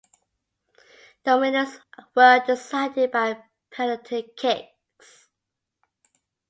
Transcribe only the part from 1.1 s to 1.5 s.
The